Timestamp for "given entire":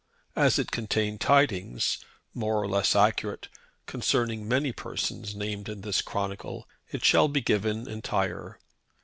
7.39-8.57